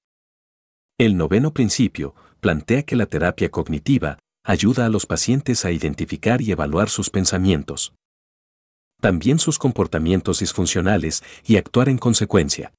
El 1.01 1.17
noveno 1.17 1.55
principio 1.55 2.17
plantea 2.41 2.83
que 2.83 2.97
la 2.97 3.07
terapia 3.07 3.53
cognitiva 3.53 4.19
ayuda 4.45 4.85
a 4.85 4.89
los 4.89 5.07
pacientes 5.07 5.65
a 5.65 5.71
identificar 5.71 6.43
y 6.43 6.51
evaluar 6.51 6.89
sus 6.89 7.09
pensamientos. 7.09 7.95
También 9.01 9.39
sus 9.39 9.61
comportamientos 9.61 10.41
disfuncionales 10.41 11.23
y 11.47 11.57
actuar 11.57 11.89
en 11.89 11.99
consecuencia. 11.99 12.73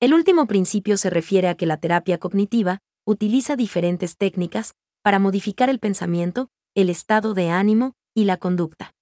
El 0.00 0.14
último 0.14 0.48
principio 0.48 0.96
se 0.96 1.10
refiere 1.10 1.46
a 1.46 1.54
que 1.54 1.64
la 1.64 1.76
terapia 1.76 2.18
cognitiva 2.18 2.80
utiliza 3.06 3.54
diferentes 3.54 4.16
técnicas 4.16 4.74
para 5.04 5.20
modificar 5.20 5.70
el 5.70 5.78
pensamiento, 5.78 6.48
el 6.74 6.90
estado 6.90 7.34
de 7.34 7.50
ánimo 7.50 7.92
y 8.16 8.24
la 8.24 8.36
conducta. 8.38 8.94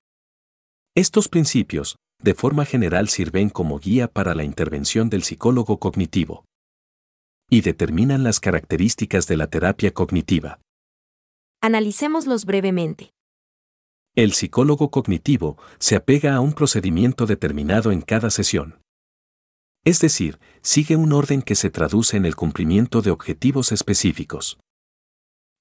Estos 0.94 1.28
principios, 1.28 1.96
de 2.22 2.34
forma 2.34 2.66
general, 2.66 3.08
sirven 3.08 3.48
como 3.48 3.78
guía 3.78 4.08
para 4.08 4.34
la 4.34 4.44
intervención 4.44 5.08
del 5.08 5.22
psicólogo 5.22 5.78
cognitivo 5.78 6.44
y 7.50 7.61
determinan 7.61 8.23
las 8.23 8.40
características 8.40 9.26
de 9.26 9.37
la 9.37 9.49
terapia 9.49 9.92
cognitiva. 9.92 10.61
Analicémoslos 11.61 12.47
brevemente. 12.47 13.12
El 14.14 14.33
psicólogo 14.33 14.90
cognitivo 14.90 15.59
se 15.78 15.97
apega 15.97 16.35
a 16.35 16.40
un 16.40 16.52
procedimiento 16.52 17.26
determinado 17.26 17.92
en 17.92 18.00
cada 18.00 18.30
sesión. 18.30 18.80
Es 19.85 20.00
decir, 20.00 20.38
sigue 20.62 20.97
un 20.97 21.12
orden 21.12 21.42
que 21.42 21.54
se 21.54 21.71
traduce 21.71 22.16
en 22.16 22.25
el 22.25 22.37
cumplimiento 22.37 23.02
de 23.02 23.11
objetivos 23.11 23.73
específicos. 23.73 24.59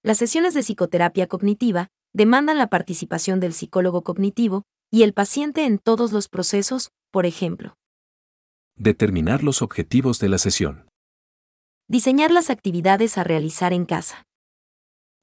Las 0.03 0.17
sesiones 0.17 0.53
de 0.53 0.61
psicoterapia 0.61 1.27
cognitiva 1.27 1.87
demandan 2.13 2.57
la 2.57 2.67
participación 2.67 3.39
del 3.39 3.53
psicólogo 3.53 4.03
cognitivo 4.03 4.63
y 4.91 5.03
el 5.03 5.13
paciente 5.13 5.65
en 5.65 5.77
todos 5.77 6.11
los 6.11 6.27
procesos, 6.27 6.91
por 7.11 7.25
ejemplo. 7.25 7.75
Determinar 8.75 9.43
los 9.43 9.61
objetivos 9.61 10.19
de 10.19 10.29
la 10.29 10.37
sesión. 10.37 10.88
Diseñar 11.91 12.29
las 12.29 12.51
actividades 12.51 13.17
a 13.17 13.23
realizar 13.23 13.73
en 13.73 13.83
casa. 13.83 14.27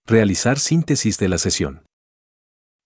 Realizar 0.05 0.59
síntesis 0.59 1.17
de 1.17 1.29
la 1.29 1.39
sesión. 1.39 1.87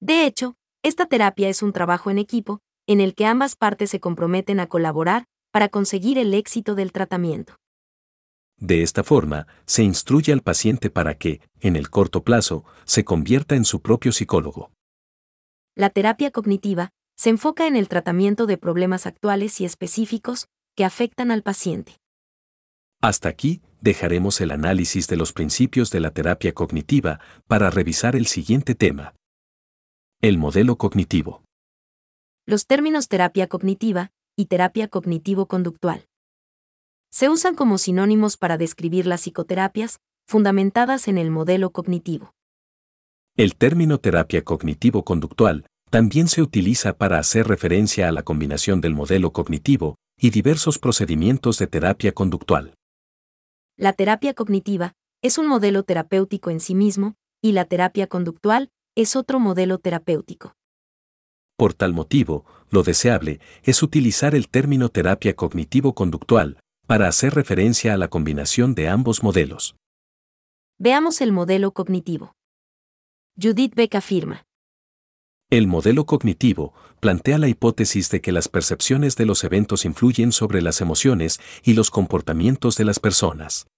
De 0.01 0.27
hecho, 0.27 0.55
esta 0.83 1.07
terapia 1.07 1.49
es 1.49 1.63
un 1.63 1.73
trabajo 1.73 2.11
en 2.11 2.19
equipo, 2.19 2.61
en 2.87 3.01
el 3.01 3.15
que 3.15 3.25
ambas 3.25 3.57
partes 3.57 3.89
se 3.89 3.99
comprometen 3.99 4.61
a 4.61 4.67
colaborar 4.67 5.25
para 5.51 5.71
conseguir 5.71 6.19
el 6.19 6.35
éxito 6.35 6.75
del 6.75 6.93
tratamiento. 6.93 7.57
De 8.59 8.83
esta 8.83 9.03
forma, 9.03 9.47
se 9.65 9.83
instruye 9.83 10.35
al 10.35 10.43
paciente 10.43 10.91
para 10.91 11.17
que, 11.17 11.41
en 11.61 11.75
el 11.75 11.89
corto 11.89 12.23
plazo, 12.23 12.67
se 12.85 13.07
convierta 13.07 13.55
en 13.55 13.65
su 13.65 13.81
propio 13.81 14.13
psicólogo. 14.13 14.73
La 15.75 15.89
terapia 15.89 16.31
cognitiva 16.31 16.91
se 17.17 17.31
enfoca 17.31 17.67
en 17.67 17.77
el 17.77 17.89
tratamiento 17.89 18.45
de 18.45 18.59
problemas 18.59 19.07
actuales 19.07 19.59
y 19.63 19.65
específicos 19.65 20.49
que 20.77 20.85
afectan 20.85 21.31
al 21.31 21.43
paciente. 21.43 22.00
Hasta 23.02 23.30
aquí, 23.30 23.62
dejaremos 23.80 24.42
el 24.42 24.50
análisis 24.50 25.09
de 25.09 25.16
los 25.16 25.33
principios 25.33 25.90
de 25.90 26.00
la 26.00 26.11
terapia 26.11 26.52
cognitiva 26.52 27.19
para 27.47 27.71
revisar 27.71 28.14
el 28.14 28.26
siguiente 28.26 28.75
tema. 28.75 29.14
El 30.21 30.37
modelo 30.37 30.76
cognitivo. 30.76 31.42
Los 32.47 32.66
términos 32.66 33.09
terapia 33.09 33.47
cognitiva 33.47 34.11
y 34.37 34.47
terapia 34.47 34.88
cognitivo-conductual 34.88 36.07
se 37.11 37.28
usan 37.28 37.54
como 37.54 37.78
sinónimos 37.78 38.37
para 38.37 38.59
describir 38.59 39.07
las 39.07 39.23
psicoterapias 39.23 39.99
fundamentadas 40.28 41.09
en 41.09 41.16
el 41.16 41.30
modelo 41.30 41.71
cognitivo. 41.71 42.35
El 43.35 43.57
término 43.57 43.99
terapia 43.99 44.45
cognitivo-conductual 44.45 45.66
también 45.88 46.28
se 46.28 46.42
utiliza 46.42 46.99
para 46.99 47.19
hacer 47.19 47.49
referencia 47.49 48.09
a 48.09 48.12
la 48.12 48.23
combinación 48.23 48.80
del 48.80 48.95
modelo 48.95 49.33
cognitivo 49.33 49.97
y 50.21 50.30
diversos 50.30 50.78
procedimientos 50.78 51.59
de 51.59 51.66
terapia 51.66 52.12
conductual. 52.12 52.75
La 53.81 53.95
terapia 53.95 54.35
cognitiva 54.35 54.93
es 55.23 55.39
un 55.39 55.47
modelo 55.47 55.85
terapéutico 55.85 56.51
en 56.51 56.61
sí 56.61 56.75
mismo, 56.75 57.15
y 57.41 57.53
la 57.53 57.65
terapia 57.65 58.09
conductual 58.09 58.71
es 58.95 59.17
otro 59.17 59.41
modelo 59.41 59.79
terapéutico. 59.79 60.55
Por 61.57 61.73
tal 61.73 61.95
motivo, 61.95 62.45
lo 62.69 62.83
deseable 62.83 63.41
es 63.63 63.83
utilizar 63.83 64.35
el 64.35 64.51
término 64.51 64.91
terapia 64.91 65.35
cognitivo-conductual 65.35 66.61
para 66.87 67.09
hacer 67.09 67.33
referencia 67.33 67.95
a 67.95 67.97
la 67.97 68.09
combinación 68.09 68.75
de 68.75 68.89
ambos 68.89 69.23
modelos. 69.23 69.77
Veamos 70.79 71.23
el 71.23 71.33
modelo 71.33 71.73
cognitivo. 71.73 72.35
Judith 73.41 73.75
Beck 73.75 73.95
afirma. 73.95 74.45
El 75.49 75.67
modelo 75.67 76.05
cognitivo 76.05 76.75
plantea 77.01 77.39
la 77.39 77.49
hipótesis 77.49 78.11
de 78.11 78.21
que 78.21 78.31
las 78.31 78.49
percepciones 78.49 79.17
de 79.17 79.25
los 79.25 79.43
eventos 79.43 79.87
influyen 79.87 80.33
sobre 80.33 80.61
las 80.61 80.83
emociones 80.83 81.41
y 81.65 81.73
los 81.73 81.91
comportamientos 81.91 82.77
de 82.77 82.85
las 82.85 83.01
personas. 83.01 83.70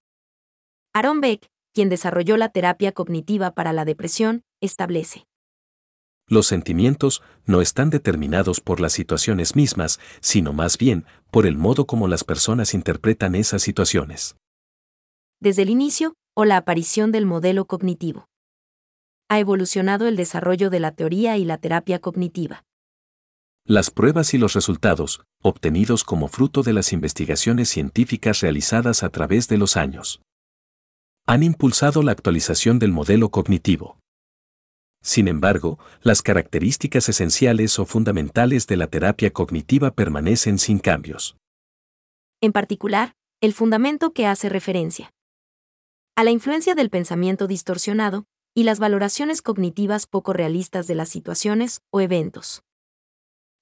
Aaron 0.95 1.21
Beck, 1.21 1.49
quien 1.73 1.89
desarrolló 1.89 2.37
la 2.37 2.49
terapia 2.49 2.91
cognitiva 2.91 3.55
para 3.55 3.73
la 3.73 3.83
depresión, 3.83 4.43
establece. 4.61 5.25
Los 6.27 6.45
sentimientos 6.45 7.23
no 7.45 7.61
están 7.61 7.89
determinados 7.89 8.61
por 8.61 8.79
las 8.79 8.93
situaciones 8.93 9.55
mismas, 9.55 9.99
sino 10.21 10.53
más 10.53 10.77
bien 10.77 11.05
por 11.31 11.47
el 11.47 11.57
modo 11.57 11.87
como 11.87 12.07
las 12.07 12.23
personas 12.23 12.75
interpretan 12.75 13.33
esas 13.33 13.63
situaciones. 13.63 14.35
Desde 15.41 15.63
el 15.63 15.71
inicio, 15.71 16.13
o 16.35 16.45
la 16.45 16.57
aparición 16.57 17.11
del 17.11 17.25
modelo 17.25 17.65
cognitivo 17.65 18.27
ha 19.29 19.39
evolucionado 19.39 20.07
el 20.07 20.15
desarrollo 20.15 20.69
de 20.69 20.79
la 20.79 20.91
teoría 20.91 21.37
y 21.37 21.45
la 21.45 21.57
terapia 21.57 21.97
cognitiva. 21.97 22.65
Las 23.65 23.89
pruebas 23.89 24.35
y 24.35 24.37
los 24.37 24.53
resultados, 24.53 25.23
obtenidos 25.41 26.03
como 26.03 26.27
fruto 26.27 26.61
de 26.61 26.73
las 26.73 26.93
investigaciones 26.93 27.69
científicas 27.69 28.41
realizadas 28.41 29.01
a 29.01 29.09
través 29.09 29.47
de 29.47 29.57
los 29.57 29.75
años, 29.75 30.21
han 31.25 31.43
impulsado 31.43 32.03
la 32.03 32.11
actualización 32.11 32.79
del 32.79 32.91
modelo 32.91 33.29
cognitivo. 33.29 33.97
Sin 35.01 35.27
embargo, 35.27 35.79
las 36.01 36.21
características 36.21 37.09
esenciales 37.09 37.77
o 37.79 37.85
fundamentales 37.85 38.67
de 38.67 38.77
la 38.77 38.87
terapia 38.87 39.31
cognitiva 39.31 39.91
permanecen 39.91 40.59
sin 40.59 40.79
cambios. 40.79 41.37
En 42.41 42.51
particular, 42.51 43.13
el 43.41 43.53
fundamento 43.53 44.13
que 44.13 44.27
hace 44.27 44.49
referencia 44.49 45.11
a 46.15 46.23
la 46.23 46.31
influencia 46.31 46.75
del 46.75 46.89
pensamiento 46.89 47.47
distorsionado 47.47 48.25
y 48.53 48.63
las 48.63 48.79
valoraciones 48.79 49.41
cognitivas 49.41 50.05
poco 50.05 50.31
realistas 50.31 50.85
de 50.85 50.95
las 50.95 51.09
situaciones 51.09 51.81
o 51.89 52.01
eventos. 52.01 52.61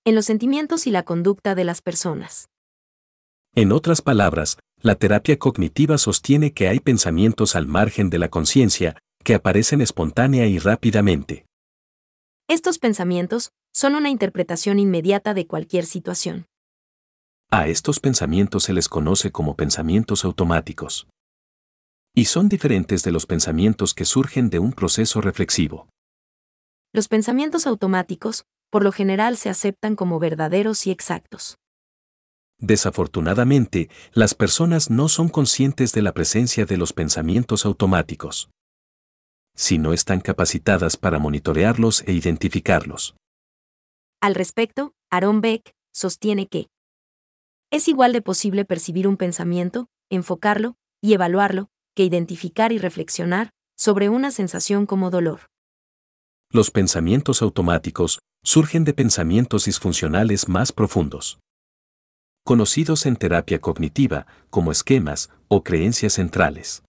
En 0.04 0.16
los 0.16 0.26
sentimientos 0.26 0.86
y 0.86 0.92
la 0.92 1.04
conducta 1.04 1.56
de 1.56 1.64
las 1.64 1.82
personas. 1.82 2.50
En 3.54 3.74
otras 3.74 4.02
palabras, 4.02 4.58
la 4.82 4.96
terapia 4.96 5.38
cognitiva 5.38 5.98
sostiene 5.98 6.54
que 6.54 6.70
hay 6.70 6.80
pensamientos 6.80 7.58
al 7.58 7.68
margen 7.68 8.10
de 8.10 8.18
la 8.18 8.30
conciencia, 8.30 8.98
que 9.26 9.36
aparecen 9.36 9.82
espontánea 9.82 10.48
y 10.48 10.58
rápidamente. 10.58 11.46
Estos 12.48 12.80
pensamientos 12.80 13.52
son 13.74 13.96
una 13.96 14.10
interpretación 14.10 14.80
inmediata 14.80 15.34
de 15.34 15.48
cualquier 15.48 15.86
situación. 15.86 16.46
A 17.50 17.68
estos 17.68 18.00
pensamientos 18.00 18.64
se 18.64 18.74
les 18.74 18.88
conoce 18.88 19.32
como 19.32 19.58
pensamientos 19.58 20.24
automáticos. 20.24 21.08
Y 22.16 22.26
son 22.26 22.48
diferentes 22.48 23.04
de 23.04 23.12
los 23.12 23.26
pensamientos 23.26 23.94
que 23.94 24.06
surgen 24.06 24.50
de 24.50 24.60
un 24.60 24.72
proceso 24.72 25.20
reflexivo. 25.20 25.90
Los 26.94 27.10
pensamientos 27.10 27.68
automáticos, 27.68 28.46
por 28.70 28.84
lo 28.84 28.94
general, 28.94 29.36
se 29.36 29.50
aceptan 29.50 29.98
como 29.98 30.20
verdaderos 30.20 30.88
y 30.88 30.92
exactos. 30.92 31.58
Desafortunadamente, 32.62 33.90
las 34.14 34.36
personas 34.36 34.90
no 34.90 35.10
son 35.10 35.30
conscientes 35.30 35.92
de 35.92 36.02
la 36.02 36.14
presencia 36.14 36.66
de 36.66 36.78
los 36.78 36.94
pensamientos 36.94 37.66
automáticos 37.66 38.50
si 39.56 39.78
no 39.78 39.94
están 39.94 40.22
capacitadas 40.22 40.98
para 40.98 41.20
monitorearlos 41.20 42.04
e 42.08 42.14
identificarlos. 42.14 43.16
Al 44.22 44.36
respecto, 44.36 44.94
Aaron 45.12 45.42
Beck 45.42 45.74
sostiene 45.94 46.48
que 46.48 46.68
es 47.72 47.88
igual 47.88 48.14
de 48.14 48.22
posible 48.22 48.66
percibir 48.66 49.08
un 49.08 49.18
pensamiento, 49.18 49.88
enfocarlo 50.10 50.76
y 51.02 51.14
evaluarlo, 51.14 51.70
que 51.96 52.04
identificar 52.04 52.72
y 52.72 52.78
reflexionar 52.78 53.52
sobre 53.78 54.10
una 54.10 54.32
sensación 54.32 54.86
como 54.86 55.10
dolor. 55.10 55.42
Los 56.52 56.70
pensamientos 56.70 57.42
automáticos 57.42 58.20
surgen 58.44 58.84
de 58.84 58.94
pensamientos 58.94 59.66
disfuncionales 59.66 60.50
más 60.50 60.72
profundos. 60.72 61.40
Conocidos 62.44 63.06
en 63.06 63.18
terapia 63.18 63.62
cognitiva 63.62 64.26
como 64.50 64.72
esquemas 64.72 65.30
o 65.48 65.64
creencias 65.64 66.14
centrales. 66.14 66.82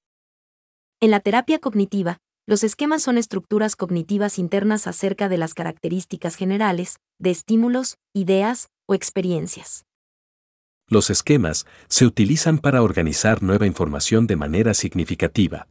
En 0.99 1.11
la 1.11 1.21
terapia 1.21 1.59
cognitiva, 1.59 2.17
los 2.47 2.65
esquemas 2.65 3.03
son 3.03 3.19
estructuras 3.19 3.77
cognitivas 3.77 4.39
internas 4.39 4.87
acerca 4.87 5.29
de 5.29 5.37
las 5.37 5.53
características 5.53 6.37
generales, 6.37 6.97
de 7.19 7.31
estímulos, 7.31 7.97
ideas 8.15 8.69
o 8.89 8.95
experiencias. 8.95 9.85
Los 10.89 11.11
esquemas 11.11 11.67
se 11.87 12.07
utilizan 12.07 12.59
para 12.59 12.83
organizar 12.83 13.43
nueva 13.43 13.67
información 13.67 14.27
de 14.27 14.37
manera 14.37 14.73
significativa, 14.73 15.69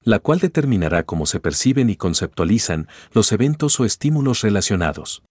la 0.00 0.18
cual 0.18 0.40
determinará 0.40 1.04
cómo 1.04 1.26
se 1.26 1.38
perciben 1.38 1.88
y 1.88 1.94
conceptualizan 1.94 2.88
los 3.12 3.30
eventos 3.30 3.78
o 3.78 3.84
estímulos 3.84 4.40
relacionados. 4.40 5.22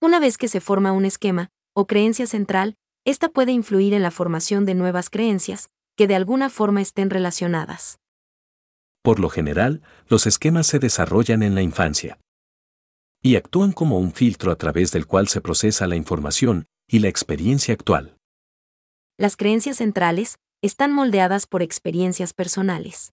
Una 0.00 0.20
vez 0.20 0.38
que 0.38 0.48
se 0.48 0.62
forma 0.62 0.92
un 0.92 1.04
esquema 1.04 1.50
o 1.76 1.86
creencia 1.86 2.26
central, 2.26 2.74
esta 3.04 3.28
puede 3.28 3.52
influir 3.52 3.92
en 3.92 4.02
la 4.02 4.10
formación 4.10 4.64
de 4.64 4.74
nuevas 4.74 5.10
creencias, 5.10 5.68
que 5.94 6.06
de 6.06 6.14
alguna 6.14 6.48
forma 6.48 6.80
estén 6.80 7.10
relacionadas. 7.10 7.98
Por 9.02 9.20
lo 9.20 9.28
general, 9.28 9.82
los 10.08 10.26
esquemas 10.26 10.66
se 10.66 10.78
desarrollan 10.78 11.42
en 11.42 11.54
la 11.54 11.62
infancia 11.62 12.18
y 13.22 13.36
actúan 13.36 13.72
como 13.72 13.98
un 13.98 14.12
filtro 14.12 14.52
a 14.52 14.56
través 14.56 14.90
del 14.92 15.06
cual 15.06 15.28
se 15.28 15.40
procesa 15.40 15.86
la 15.86 15.96
información 15.96 16.66
y 16.88 17.00
la 17.00 17.08
experiencia 17.08 17.74
actual. 17.74 18.16
Las 19.18 19.36
creencias 19.36 19.76
centrales 19.76 20.38
están 20.62 20.92
moldeadas 20.92 21.46
por 21.46 21.60
experiencias 21.60 22.32
personales. 22.32 23.12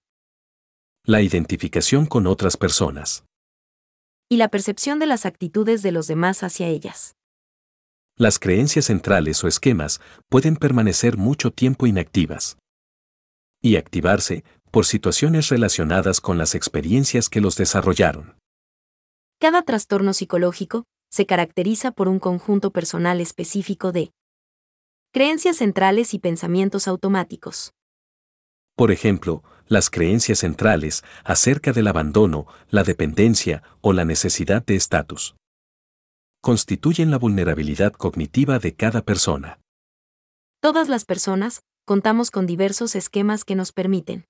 La 1.06 1.22
identificación 1.22 2.06
con 2.06 2.28
otras 2.28 2.56
personas. 2.56 3.26
Y 4.30 4.38
la 4.38 4.48
percepción 4.48 5.00
de 5.00 5.08
las 5.08 5.26
actitudes 5.26 5.82
de 5.82 5.92
los 5.92 6.08
demás 6.08 6.44
hacia 6.44 6.68
ellas. 6.68 7.16
Las 8.16 8.38
creencias 8.38 8.86
centrales 8.86 9.44
o 9.44 9.48
esquemas 9.48 10.00
pueden 10.30 10.56
permanecer 10.56 11.18
mucho 11.18 11.50
tiempo 11.50 11.88
inactivas 11.88 12.58
y 13.60 13.78
activarse 13.78 14.44
por 14.70 14.86
situaciones 14.86 15.50
relacionadas 15.50 16.22
con 16.22 16.38
las 16.38 16.54
experiencias 16.54 17.28
que 17.28 17.42
los 17.42 17.56
desarrollaron. 17.56 18.36
Cada 19.40 19.64
trastorno 19.64 20.14
psicológico 20.14 20.84
se 21.10 21.26
caracteriza 21.26 21.92
por 21.92 22.08
un 22.08 22.20
conjunto 22.20 22.70
personal 22.70 23.20
específico 23.20 23.92
de 23.92 24.12
creencias 25.12 25.58
centrales 25.58 26.14
y 26.14 26.20
pensamientos 26.20 26.88
automáticos. 26.88 27.74
Por 28.76 28.92
ejemplo, 28.92 29.44
las 29.66 29.90
creencias 29.90 30.40
centrales 30.40 31.04
acerca 31.24 31.74
del 31.74 31.88
abandono, 31.88 32.46
la 32.70 32.84
dependencia 32.84 33.64
o 33.82 33.92
la 33.92 34.06
necesidad 34.06 34.64
de 34.64 34.76
estatus 34.76 35.36
constituyen 36.44 37.10
la 37.10 37.18
vulnerabilidad 37.18 37.94
cognitiva 37.94 38.60
de 38.60 38.76
cada 38.76 39.02
persona. 39.02 39.62
Todas 40.60 40.90
las 40.90 41.06
personas 41.06 41.62
contamos 41.86 42.32
con 42.32 42.46
diversos 42.46 42.98
esquemas 42.98 43.46
que 43.46 43.56
nos 43.56 43.72
permiten 43.72 44.26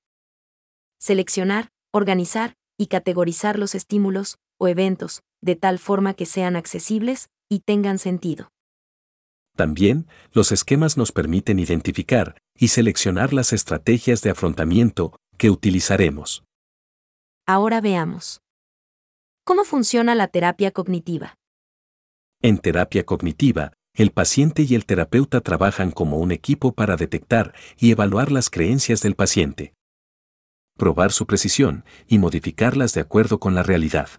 seleccionar, 0.99 1.69
organizar 1.91 2.53
y 2.77 2.85
categorizar 2.85 3.57
los 3.57 3.73
estímulos 3.73 4.37
o 4.59 4.67
eventos, 4.67 5.23
de 5.41 5.55
tal 5.55 5.79
forma 5.79 6.13
que 6.13 6.27
sean 6.27 6.55
accesibles 6.55 7.29
y 7.49 7.61
tengan 7.61 7.97
sentido. 7.97 8.51
También, 9.57 10.07
los 10.33 10.51
esquemas 10.51 10.97
nos 10.97 11.11
permiten 11.11 11.57
identificar 11.57 12.37
y 12.55 12.67
seleccionar 12.67 13.33
las 13.33 13.53
estrategias 13.53 14.21
de 14.21 14.29
afrontamiento 14.29 15.15
que 15.39 15.49
utilizaremos. 15.49 16.43
Ahora 17.47 17.81
veamos. 17.81 18.39
¿Cómo 19.43 19.63
funciona 19.63 20.13
la 20.13 20.27
terapia 20.27 20.69
cognitiva? 20.69 21.37
En 22.43 22.59
terapia 22.59 23.03
cognitiva, 23.03 23.73
el 23.95 24.11
paciente 24.11 24.61
y 24.61 24.75
el 24.75 24.85
terapeuta 24.85 25.41
trabajan 25.41 25.89
como 25.89 26.17
un 26.17 26.31
equipo 26.31 26.73
para 26.73 26.95
detectar 26.95 27.55
y 27.79 27.89
evaluar 27.89 28.31
las 28.31 28.51
creencias 28.51 29.01
del 29.01 29.15
paciente 29.15 29.73
probar 30.75 31.11
su 31.11 31.25
precisión 31.25 31.85
y 32.07 32.19
modificarlas 32.19 32.93
de 32.93 33.01
acuerdo 33.01 33.39
con 33.39 33.55
la 33.55 33.63
realidad. 33.63 34.09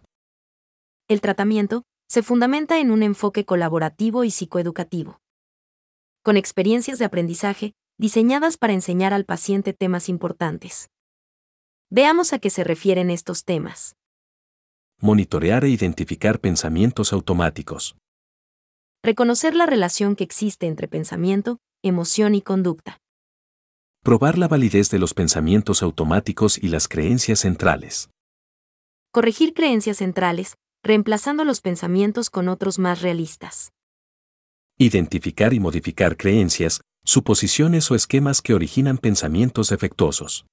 El 1.09 1.21
tratamiento 1.21 1.83
se 2.09 2.23
fundamenta 2.23 2.79
en 2.79 2.91
un 2.91 3.03
enfoque 3.03 3.45
colaborativo 3.45 4.25
y 4.25 4.31
psicoeducativo. 4.31 5.21
Con 6.23 6.37
experiencias 6.37 6.99
de 6.99 7.05
aprendizaje 7.05 7.75
diseñadas 7.99 8.57
para 8.57 8.73
enseñar 8.73 9.13
al 9.13 9.25
paciente 9.25 9.73
temas 9.73 10.09
importantes. 10.09 10.89
Veamos 11.91 12.33
a 12.33 12.39
qué 12.39 12.51
se 12.51 12.65
refieren 12.65 13.11
estos 13.11 13.45
temas. 13.45 13.95
Monitorear 15.01 15.65
e 15.65 15.69
identificar 15.69 16.41
pensamientos 16.41 17.13
automáticos. 17.13 17.97
Reconocer 19.05 19.55
la 19.55 19.67
relación 19.67 20.17
que 20.17 20.25
existe 20.25 20.67
entre 20.67 20.89
pensamiento, 20.89 21.59
emoción 21.83 22.35
y 22.35 22.41
conducta. 22.41 23.03
Probar 24.03 24.39
la 24.39 24.49
validez 24.49 24.89
de 24.89 24.99
los 24.99 25.13
pensamientos 25.13 25.83
automáticos 25.83 26.57
y 26.57 26.69
las 26.69 26.89
creencias 26.89 27.41
centrales. 27.41 28.09
Corregir 29.13 29.53
creencias 29.53 29.99
centrales, 29.99 30.55
reemplazando 30.83 31.45
los 31.45 31.61
pensamientos 31.61 32.31
con 32.31 32.49
otros 32.49 32.79
más 32.79 33.03
realistas. 33.03 33.73
Identificar 34.79 35.53
y 35.53 35.61
modificar 35.61 36.17
creencias, 36.17 36.81
suposiciones 37.05 37.91
o 37.91 37.97
esquemas 37.97 38.41
que 38.41 38.55
originan 38.55 38.97
pensamientos 38.97 39.69
defectuosos. 39.69 40.47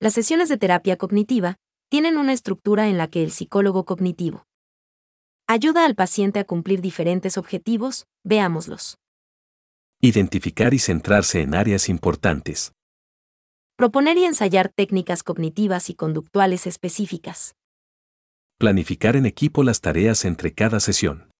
Las 0.00 0.14
sesiones 0.14 0.48
de 0.48 0.56
terapia 0.56 0.96
cognitiva 0.96 1.56
tienen 1.90 2.16
una 2.16 2.32
estructura 2.32 2.88
en 2.88 2.96
la 2.96 3.08
que 3.08 3.22
el 3.22 3.30
psicólogo 3.30 3.84
cognitivo 3.84 4.46
ayuda 5.52 5.84
al 5.84 5.94
paciente 5.94 6.40
a 6.40 6.44
cumplir 6.44 6.80
diferentes 6.80 7.36
objetivos, 7.36 8.06
veámoslos. 8.24 8.96
Identificar 10.00 10.72
y 10.72 10.78
centrarse 10.78 11.42
en 11.42 11.54
áreas 11.54 11.90
importantes. 11.90 12.72
Proponer 13.76 14.16
y 14.16 14.24
ensayar 14.24 14.70
técnicas 14.70 15.22
cognitivas 15.22 15.90
y 15.90 15.94
conductuales 15.94 16.66
específicas. 16.66 17.54
Planificar 18.58 19.14
en 19.14 19.26
equipo 19.26 19.62
las 19.62 19.82
tareas 19.82 20.24
entre 20.24 20.54
cada 20.54 20.80
sesión. 20.80 21.30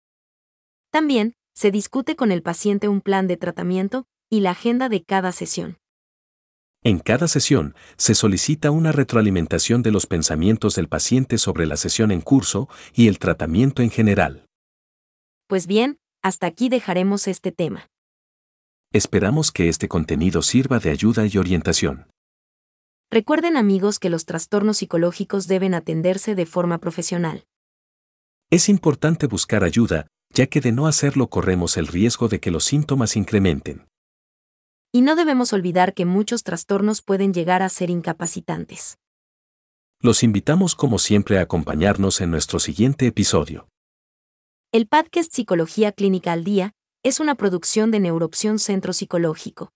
También, 0.90 1.33
se 1.55 1.70
discute 1.70 2.14
con 2.14 2.33
el 2.33 2.42
paciente 2.42 2.88
un 2.88 3.01
plan 3.01 3.27
de 3.27 3.38
tratamiento 3.38 4.05
y 4.29 4.40
la 4.40 4.51
agenda 4.51 4.90
de 4.90 5.05
cada 5.05 5.33
sesión. 5.33 5.79
En 6.85 6.99
cada 6.99 7.29
sesión, 7.29 7.77
se 7.97 8.16
solicita 8.16 8.73
una 8.73 8.90
retroalimentación 8.90 9.83
de 9.83 9.92
los 9.92 10.07
pensamientos 10.07 10.75
del 10.75 10.88
paciente 10.88 11.38
sobre 11.38 11.64
la 11.64 11.77
sesión 11.77 12.11
en 12.11 12.21
curso 12.21 12.68
y 12.92 13.07
el 13.07 13.21
tratamiento 13.21 13.83
en 13.83 13.90
general. 13.90 14.47
Pues 15.47 15.68
bien, 15.68 16.01
hasta 16.23 16.49
aquí 16.49 16.68
dejaremos 16.68 17.29
este 17.29 17.53
tema. 17.53 17.88
Esperamos 18.92 19.53
que 19.53 19.68
este 19.68 19.87
contenido 19.87 20.42
sirva 20.42 20.81
de 20.81 20.90
ayuda 20.90 21.25
y 21.27 21.38
orientación. 21.38 22.09
Recuerden 23.12 23.57
amigos 23.57 24.01
que 24.01 24.11
los 24.11 24.25
trastornos 24.25 24.79
psicológicos 24.79 25.47
deben 25.47 25.75
atenderse 25.75 26.35
de 26.35 26.47
forma 26.47 26.79
profesional. 26.79 27.45
Es 28.51 28.68
importante 28.68 29.29
buscar 29.29 29.62
ayuda, 29.62 30.09
ya 30.35 30.47
que 30.47 30.61
de 30.61 30.73
no 30.73 30.88
hacerlo 30.88 31.29
corremos 31.29 31.77
el 31.77 31.87
riesgo 31.87 32.29
de 32.29 32.40
que 32.40 32.51
los 32.51 32.64
síntomas 32.64 33.16
incrementen. 33.16 33.87
Y 34.94 35.00
no 35.00 35.16
debemos 35.16 35.55
olvidar 35.55 35.94
que 35.94 36.05
muchos 36.05 36.42
trastornos 36.42 37.00
pueden 37.00 37.33
llegar 37.33 37.62
a 37.62 37.70
ser 37.70 37.88
incapacitantes. 37.88 38.98
Los 40.00 40.22
invitamos 40.22 40.74
como 40.74 40.98
siempre 40.98 41.38
a 41.38 41.42
acompañarnos 41.42 42.20
en 42.20 42.31
nuestro 42.31 42.59
siguiente 42.59 43.07
episodio. 43.07 43.68
El 44.70 44.87
podcast 44.87 45.33
Psicología 45.33 45.92
Clínica 45.92 46.33
al 46.33 46.44
Día 46.44 46.72
es 47.02 47.20
una 47.20 47.37
producción 47.37 47.90
de 47.90 48.00
Neuroopción 48.00 48.59
Centro 48.59 48.92
Psicológico. 48.92 49.72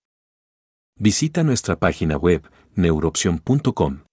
Visita 0.99 1.43
nuestra 1.43 1.79
página 1.79 2.15
web, 2.17 2.47
neuroopción.com. 2.75 4.03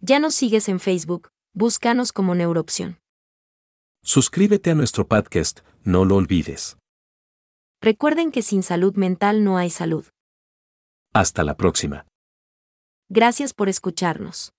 Ya 0.00 0.18
nos 0.18 0.34
sigues 0.34 0.68
en 0.68 0.78
Facebook, 0.78 1.30
búscanos 1.54 2.12
como 2.12 2.34
Neuroopción. 2.34 2.98
Suscríbete 4.02 4.72
a 4.72 4.74
nuestro 4.74 5.06
podcast, 5.08 5.60
no 5.84 6.04
lo 6.04 6.16
olvides. 6.16 6.76
Recuerden 7.84 8.30
que 8.30 8.42
sin 8.42 8.62
salud 8.62 8.94
mental 8.94 9.42
no 9.42 9.58
hay 9.58 9.68
salud. 9.68 10.06
Hasta 11.12 11.42
la 11.42 11.56
próxima. 11.56 12.06
Gracias 13.08 13.54
por 13.54 13.68
escucharnos. 13.68 14.52